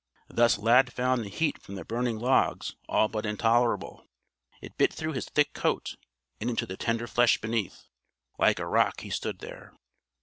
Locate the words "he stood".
9.01-9.37